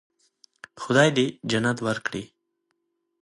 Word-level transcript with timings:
خدای 0.81 1.09
دې 1.17 1.25
جنت 1.49 1.77
ورکړي. 1.87 2.23